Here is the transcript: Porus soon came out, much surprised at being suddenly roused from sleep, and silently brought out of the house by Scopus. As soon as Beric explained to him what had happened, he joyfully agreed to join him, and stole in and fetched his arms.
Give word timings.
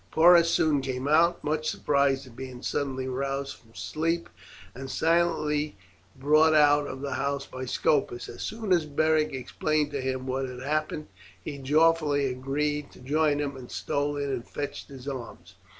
Porus 0.09 0.49
soon 0.49 0.81
came 0.81 1.07
out, 1.07 1.43
much 1.43 1.69
surprised 1.69 2.25
at 2.25 2.35
being 2.35 2.63
suddenly 2.63 3.07
roused 3.07 3.55
from 3.55 3.75
sleep, 3.75 4.29
and 4.73 4.89
silently 4.89 5.77
brought 6.15 6.55
out 6.55 6.87
of 6.87 7.01
the 7.01 7.13
house 7.13 7.45
by 7.45 7.65
Scopus. 7.65 8.27
As 8.27 8.41
soon 8.41 8.71
as 8.73 8.87
Beric 8.87 9.31
explained 9.31 9.91
to 9.91 10.01
him 10.01 10.25
what 10.25 10.49
had 10.49 10.63
happened, 10.63 11.05
he 11.39 11.59
joyfully 11.59 12.25
agreed 12.25 12.91
to 12.93 12.99
join 12.99 13.37
him, 13.37 13.55
and 13.55 13.69
stole 13.69 14.17
in 14.17 14.31
and 14.31 14.47
fetched 14.47 14.89
his 14.89 15.07
arms. 15.07 15.53